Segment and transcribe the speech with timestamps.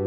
[0.00, 0.06] は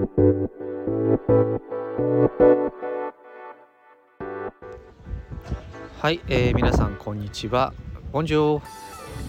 [6.09, 7.76] い、えー、皆さんこんにちは。
[8.12, 8.62] ボンジョー。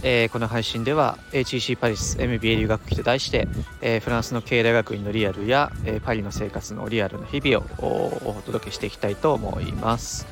[0.02, 3.46] え、この配信では HEC パリス MBA 留学期と題して、
[3.82, 10.26] えー、フランスの経営大学院のリアルや、えー、パリの生活のリアルの日々をお届けしていきたいと思います。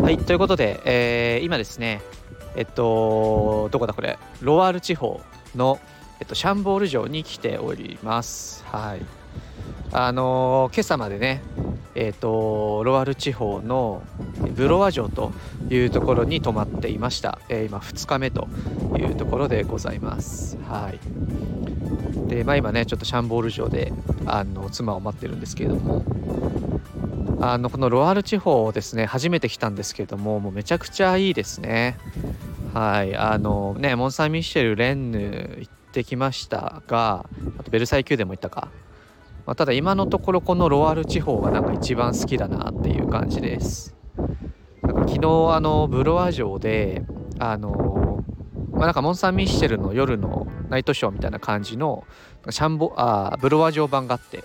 [0.00, 2.00] はいということで、えー、今ですね
[2.56, 4.18] えっとどこだこれ？
[4.40, 5.20] ロワール地方
[5.54, 5.78] の、
[6.20, 8.64] えっと、シャンボール城に来ております。
[8.64, 9.21] はい
[9.92, 11.42] あの今朝までね
[11.94, 14.02] えーと、ロワール地方の
[14.56, 15.32] ブロワ城と
[15.68, 18.48] いうところに泊まっていました、えー、今2日目と
[18.98, 20.56] いうところでございます。
[20.62, 22.28] はい。
[22.28, 23.92] で、まあ、今ねちょっとシャンボール城で
[24.24, 26.04] あの妻を待ってるんですけれども。
[27.44, 31.98] あのこのロワール地方ですね初めて来たんですけれどももうめちゃくちゃいいですね。
[32.72, 33.16] はい。
[33.16, 37.26] あのねモン・サン・ミッシェル・レンヌ行ってきましたが
[37.58, 38.68] あとベルサイ宮殿も行ったか。
[39.46, 43.94] まあ、ただ今のところこのロワール地方がなんか一番好きだなっていう感じです。
[44.82, 47.02] なんか昨日あのブロワ城で
[47.38, 47.92] あの
[48.72, 52.04] まあ、なんかモン・サン・ミッシェルの夜のナイトショーみたいな感じの
[52.50, 54.42] シャンボあブロワ城版があって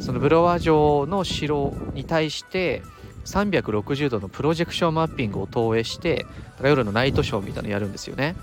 [0.00, 2.82] そのブロワ城の城に対して
[3.26, 6.26] 360度のプロジェクションマッピングを投影して
[6.62, 8.34] 夜のナイトショーみたいなのやるんですよね。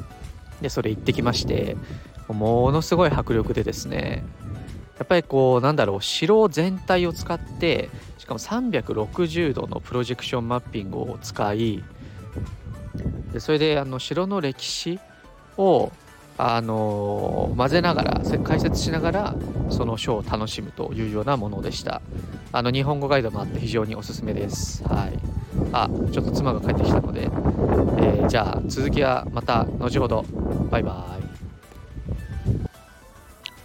[0.61, 1.75] でそれ行ってきまして
[2.28, 4.23] ものすごい迫力でですね
[5.02, 11.83] やっぱりこうなんだろう城全体を使ってしかも360度のプロジェクションマッピングを使い
[13.33, 14.99] でそれであの城の歴史
[15.57, 15.91] を
[16.38, 19.35] あの混ぜながら解説しながら
[19.72, 22.03] そのショーを楽しむというようなものでした。
[22.52, 24.83] あの日本語ガイドもあって非常におすすめです。
[24.83, 25.17] はい。
[25.73, 30.23] あちょっと妻が帰ってきたので、えー、じゃあ続きはまた後ほど。
[30.69, 31.20] バイバイ。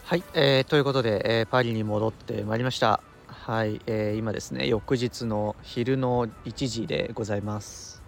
[0.06, 3.00] はい、えー、ということで、えー、パリに戻ってまいりました。
[3.26, 8.04] はい、えー、今ですね翌日の昼の1時でございます。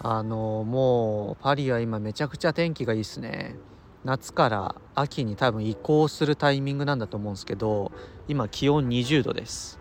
[0.00, 3.54] あのもうパリは今めちゃくちゃ天気がいいですね。
[4.04, 7.92] 夏から秋に多分移行するタイミングなんだと思うんですけど
[8.26, 9.78] 今気温20度です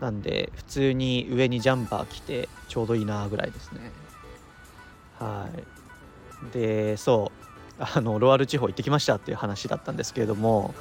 [0.00, 3.90] なんで普通に上にジャンパー着てちょうどいいなぐらいですね
[5.18, 5.48] は
[6.52, 7.45] いでそう
[7.78, 10.74] あのロワール地方行ってきましたっていう話だったんですけれども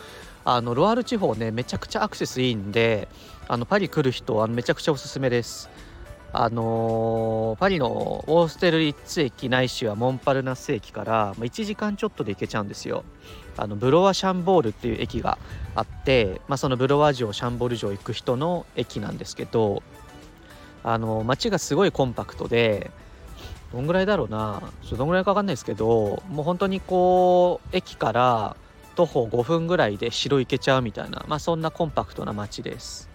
[0.46, 3.08] あのロワール地方ねめちゃくちゃアクセスいいんで
[3.48, 5.70] あのパリ来る人はめちゃくちゃおすすめです。
[6.38, 13.06] あのー、パリのオーステルリッツ駅ないしはモンパルナス駅から1時間ちょっとで行けちゃうんですよ。
[13.56, 15.38] あのブロワ・シャンボールっていう駅が
[15.76, 19.82] あって、まあ、そのブロワ城シャンボール城行く人の駅なんですけど
[20.84, 22.92] あの街がすごいコンパクトで
[23.76, 24.62] どんぐらいだろうな。
[24.84, 28.56] ちょどんぐらいか分かんないですけどもう本当にこう駅から
[28.96, 33.10] 徒歩5分ぐらいで城行けちゃうみたいな、まあ、そんなコンパクトな街です。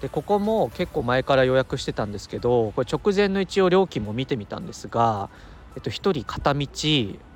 [0.00, 5.28] でここも結構前から予約してたんですけどこれ直前の一応料金も見てみたんですが、
[5.76, 6.66] えっと、1人片道、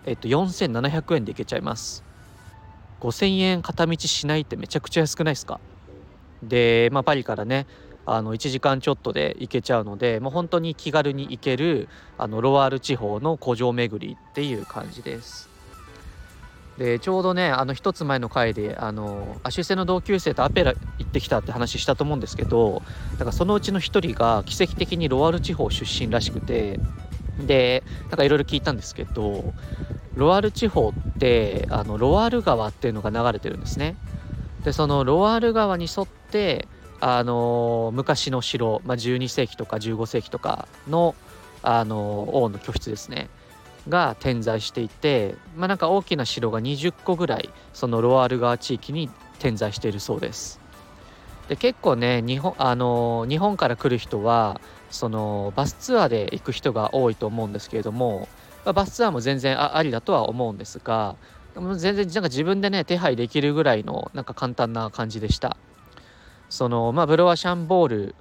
[0.07, 2.03] えっと、4700円で行けちゃいます。
[3.01, 5.61] 5000円片道しないってめちゃくちゃ安くないですか？
[6.43, 7.67] で、まあ、パリからね
[8.07, 15.51] あの1時間ちょっとで行けちゃうのでもう本当に気軽に行けるあのロワール地方の古城巡りっていう感じです。
[16.79, 26.79] でちょうどねあの一つ前の回であのアシュセの同級生とアペラ行ってきたって話したと思うんですけどだからそのうちの一人が奇跡的にロワール地方出身らしくて
[27.39, 29.55] でなんかいろいろ聞いたんですけど
[30.17, 33.97] ロワール地方ってあのロワール川っていうのが流れてるんですね。
[34.65, 36.67] でそのロワール川に沿って
[37.01, 41.15] あの昔の城、まあ、12世紀とか15世紀とかの、
[41.63, 43.29] あの王の居室ですね
[43.89, 50.61] が点在していて、まあ、なんか大きな城が20個ぐらいそのロワール川地域に点在しているそうです。
[51.49, 58.29] で結構ね日本あの日本から来る人はそのバスツアーで行く人が多いと思うんですけれども、
[58.65, 61.17] まあ、バスツアーも全然ありだとは思うんですが
[61.55, 65.57] 全然なんか自分でね手配できるぐらいのなんか簡単な感じでした。
[66.49, 68.15] その、まあ、ブロワシャンボー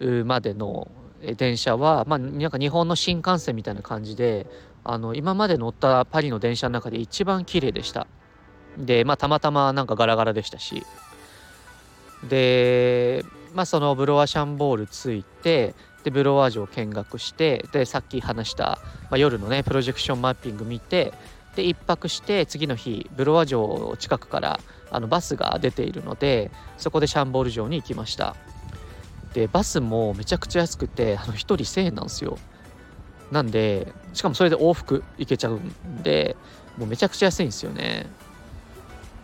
[0.00, 0.90] ルまでの
[1.36, 4.46] 電車は、まあ、なんか日本の新幹線みたいな感じで
[4.84, 8.06] あの今まで乗ったパリの電車の中で一番綺麗でした。
[8.78, 10.84] でまあたまたまなんかガラガラでしたし。
[12.28, 13.24] で
[13.54, 15.74] まあそのブロワシャンボール着いて
[16.04, 21.12] でブロワー城を見学してでさっき話した、まあ、夜のねプロジェクションマッピング見て
[21.56, 24.60] で1泊して次の日ブロワー城近くから
[24.90, 28.36] あのバスが出ているのでそこでシャンボール城に行きました。
[29.34, 32.38] でバスもめちゃくちゃ安くてあの1人1000円なんですよ。
[33.30, 36.36] なんでしかもそれで往復行けちゃうんで
[36.78, 38.06] もうめちゃくちゃ安いんですよね。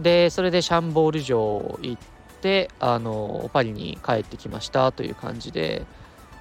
[0.01, 2.03] でそれでシャンボール城行っ
[2.41, 5.87] てあのパリに帰ってきましたという感じで。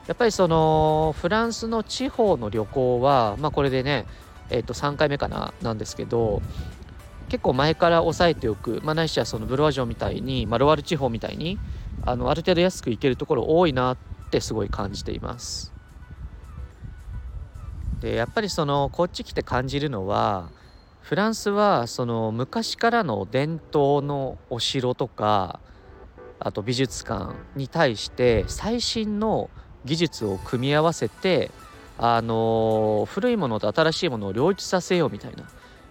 [0.07, 4.05] やっぱりそのフランスの地方の旅行はまあこれでね
[4.49, 6.41] えっ、ー、と3回目かななんですけど
[7.31, 11.59] 結構前から押さえておく、まあ、ないしはそのブロワ城みたいに、まあ、ロワール地方みたいに
[12.01, 13.97] あのある程度安く行けるところ多いなっ
[14.29, 15.71] てすごい感じています。
[18.01, 20.49] でやっぱりそのこっち来て感じるのは
[20.99, 25.61] フランスはその昔からの伝統のお城とか
[26.37, 29.49] あと美術館に対して最新の
[29.85, 31.49] 技術を組み合わせて
[31.97, 35.45] あの古いものと新しいものを両立させようみたいな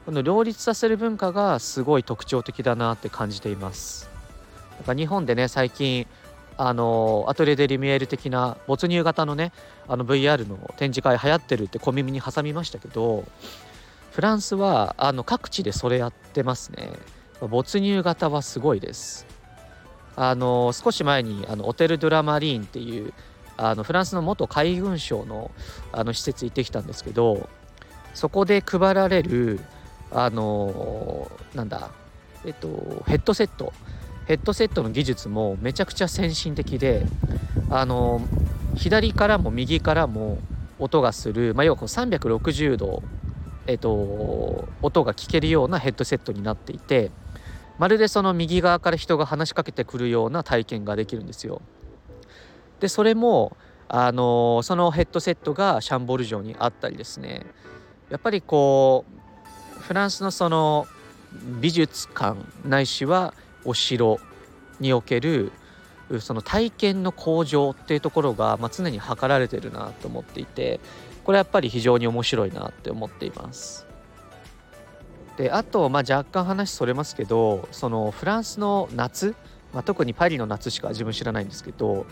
[0.06, 4.08] この両立させる文化がすごい特徴的だなって感じています。
[4.78, 6.06] なんか日本でね最近
[6.56, 9.52] あのアトリエ・デ・リミエール的な没入型のね
[9.88, 13.24] あの VR の展示会流行ってるって小耳に挟みましたけど
[14.10, 16.90] フランスはあの各地でそれやってますね
[17.40, 19.26] 没入型はすごいです
[20.16, 23.14] あの少し前にあのオテル・ドゥラ・マリーンっていう
[23.56, 25.50] あのフランスの元海軍省の
[25.92, 27.48] あの施設行ってきたんですけど
[28.12, 29.60] そこで配られる
[30.12, 31.90] あのなんだ
[32.44, 33.72] えっとヘッドセット
[34.26, 37.04] ヘッドセットの技術もめちゃくちゃ先進的で
[37.68, 38.20] あの
[38.76, 40.38] 左からも右からも
[40.78, 43.02] 音がする、まあ、要はこう360度、
[43.66, 47.10] えっと、音が聞けるようなヘッドセットになっていて
[47.78, 51.62] まるでその右側から人が話しかけてくるような体験ができるんですよ。
[52.78, 53.56] でそれも
[53.88, 57.44] あのそのヘッドセットがシャンボル城にあったりですね
[58.08, 59.19] やっぱりこう
[59.90, 60.86] フランスのその
[61.60, 63.34] 美術館ないしは
[63.64, 64.20] お城
[64.78, 65.50] における
[66.20, 70.78] その体験の向上っていうところが、まあ、常に図られてるなと思っていて
[71.24, 73.84] これやっぱり非常に面白いなって思っています。
[75.36, 79.34] であと、まあ、若干話それますけどそのフランスの夏、
[79.74, 82.06] まあ、特にパリの夏しか自分知らないんですけど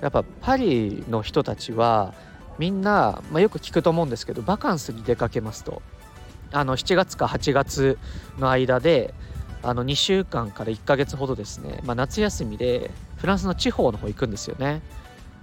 [0.00, 2.12] やっぱパリの人たちは
[2.58, 5.80] みんな、まあ、よく聞くと思うんですけどバカンスに出かけますと
[6.52, 7.98] あの7月か8月
[8.38, 9.14] の間で
[9.62, 14.80] あの2週間から1ヶ月ほどですね、まあ、夏休みでフランスの地方の方行くんですよね。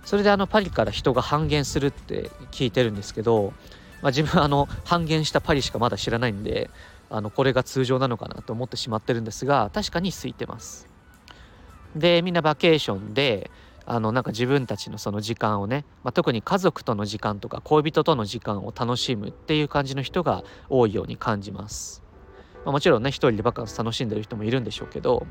[0.04, 3.54] それであのパリから人が半減するって聞いてるんですけど、
[4.02, 6.70] まあ、自分あの半減したパリしかまだ知らないんで
[7.10, 10.88] あのこれが通常なのかなと思ってしまってるんですが確かに空いてます。
[11.96, 13.52] でみんなバケーションで
[13.90, 22.04] あのなんか自分たちのその時間をね、まあ、特に家族との時間とか恋人との時間を楽しむっていう感じの人が多いように感じます。
[22.66, 25.26] まあ、もちろんね一人でバカンス楽しんでる人もいるんでしょうけど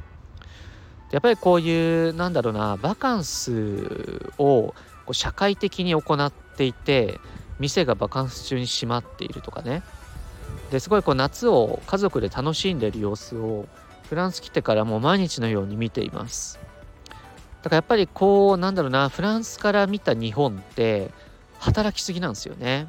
[1.11, 4.75] やっぱりこういうなんだろうなバカンスを
[5.05, 7.21] こう社会的に行っていて
[7.59, 9.83] 店がバカンス中に閉まっているとかね
[10.71, 13.67] ですごいこう夏を家族で楽しんでる様子を
[14.09, 16.59] フランス来てからもう毎日のように見ています
[17.67, 21.11] だからやっぱりこうなんだろうなフランスから見た日本って
[21.59, 22.87] 働きすぎなんですよね。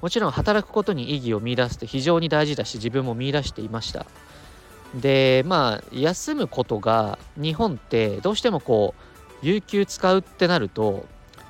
[0.00, 4.06] もちろん働くことに意義を見いだすって非常に大事だし自分も見いだしていました。
[4.94, 11.04] でまあ休むことが日本ってどうしてもこう有給使うってなると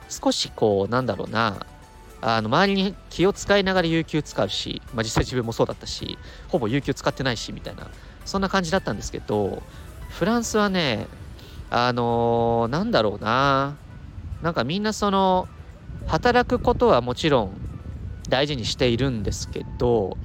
[0.09, 1.65] 少しこうなんだろうな
[2.21, 6.19] あの周りに気を使いながら有給使うし、まあ、実際自分もそうだったし
[6.49, 7.89] ほぼ有給使ってないしみたいな
[8.25, 9.63] そんな感じだったんですけど
[10.09, 11.07] フランスはね
[11.71, 13.77] あのー、なんだろうな
[14.43, 15.49] なんかみんなその
[16.07, 17.51] 働くことはもちろん
[18.29, 20.17] 大事にしているんですけど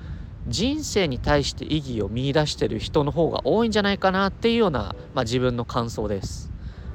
[0.48, 6.52] 人生に対して意義を見いだしてる人の方が多いんじゃないかなっていうような、まあ、自分の感想です。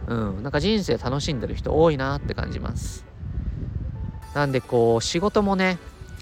[0.09, 3.05] うん、なんか人生楽しんでる人多いなって感じます。
[4.35, 5.79] なんでこう仕事もね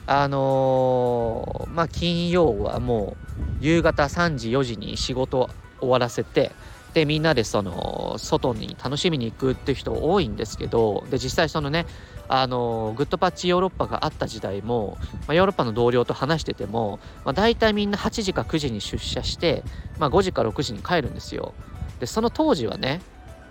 [0.06, 3.16] あのー、まあ金曜はも
[3.60, 5.48] う夕方3時4時に仕事
[5.80, 6.52] 終わらせて
[6.94, 11.86] でみんなでその外に楽しみに行くっていう人多いんですけどで実際そのね
[12.28, 14.96] あのグッドパッチヨーロッパがあった時代も、
[15.26, 19.64] まあ、ヨーロッパの同僚と話してても、まあ、大体みんな8時か9時に出社して、
[19.98, 21.52] まあ、5時か6時に帰るんですよ。
[21.98, 23.02] でその当時はね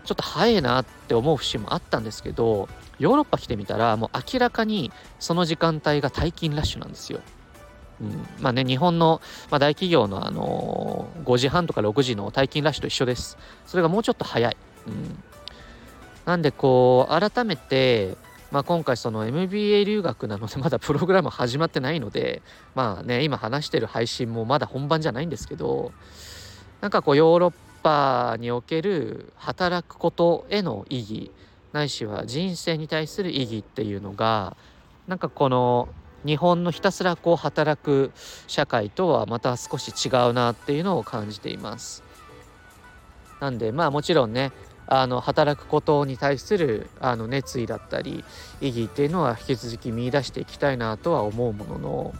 [0.06, 2.68] ちょっと早いなって思う節もあったんですけど
[3.00, 7.20] ヨーロッパ来てみたらもう明らかにその時間帯が退勤ラッシュなんですよ。
[8.02, 13.38] うん、まあね日本の、まあ、大企業の、あのー、5時半とか6時の退勤ラッシュと一緒です。
[13.66, 14.58] それがもうちょっと早い。
[14.88, 15.24] うん、
[16.26, 18.18] なんでこう改めて
[18.54, 22.44] まあ、今回その MBA 留学なのでまだプログラム始まってないので
[22.76, 25.92] まあね今話してる配信もまだ本番じゃないんですけど
[26.80, 31.32] なんかこうヨーロッパにおける働くことへの意義
[31.72, 34.56] ないしは人生に対する意義っていうのが
[35.08, 35.90] なんかこの
[36.26, 38.12] 日本のひたすらこう働く
[38.48, 42.04] 社会とはまた少し違うなっていうのを感じています。
[43.40, 44.52] なんでまあもちろんね
[44.88, 48.24] あの働くことに対するあの熱意だったり
[48.62, 52.14] 意義っていうのは引き続き見出していきたいなとは思うものの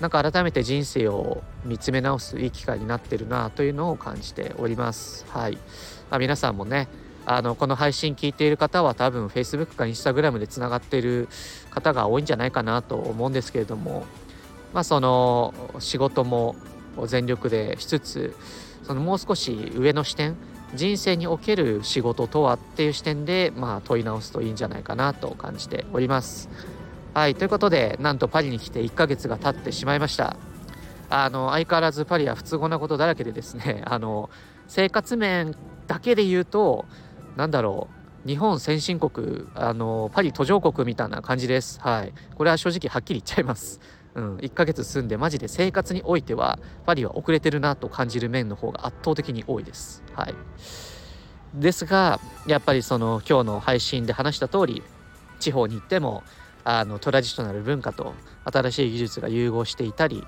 [0.00, 5.24] なんか改めて人生を見つめ直すいい機会になってるなというのを感じております。
[5.28, 5.52] はい、
[6.10, 6.88] まあ、皆さんもね
[7.24, 11.28] あのこの配信聞いている方は多分 Facebook か Instagram でつながっている
[11.70, 14.06] 方が多いんじゃないかなと思うんですけれども
[14.72, 16.56] まあその仕事も
[17.06, 18.36] 全力でしつつ
[18.82, 20.36] そのもう少し上の視点
[20.74, 26.48] 人生における仕事とはっていう視点で、まあ、問い直すといいんじゃないかなと感じております。
[27.14, 30.36] はいということでなんとパリに来て1ヶ月が経ってしまいました。
[31.10, 34.30] あの相変わらずパリは不都合なことだらけでですねあの
[34.66, 35.54] 生活面
[35.86, 36.86] だけで言うと
[37.36, 37.88] なんだろ
[38.24, 41.80] う日本先進国あのパリ途上国みたいな感じです。
[41.80, 43.80] はい、これは正直はっきり言っちゃいます。
[44.14, 50.04] うん、1ヶ月住んでマジで生活においてはパリは遅れてるなと感じる面の方が圧倒的に多いです。
[50.14, 50.34] はい、
[51.54, 54.82] ですがやっぱりその今日の配信で話した通り
[55.40, 56.22] 地方に行っても
[56.62, 60.24] あのトラディショナル文化と新しい技術が融合していたり、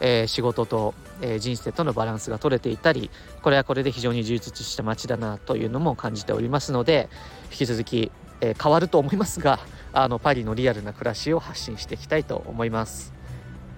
[0.00, 3.10] えー、仕事と、えー、人生とのバランスが取れていたり
[3.42, 7.08] これはこれで非常に充実した街だなというのも感じておりますので
[7.50, 8.10] 引き続き、
[8.40, 9.60] えー、変わると思いますが
[9.92, 13.14] あのパリのリアルな暮らしを発信していきたいと思います。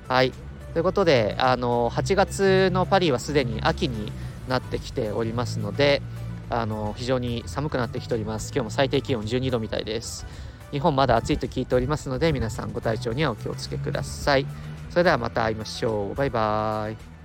[0.09, 0.33] はい。
[0.73, 4.13] ということであの8月のパリはすでに秋に
[4.49, 6.03] なってきておりますので
[6.51, 8.53] あの非常に寒くなってきております。
[8.53, 10.27] 今日も最低気温12度みたいです。
[10.73, 14.47] 日本まだ暑いと聞いておりますので皆さんご体調にはお気をつけください。
[14.89, 16.15] それではまた会いましょう。
[16.15, 17.18] バイバーイ。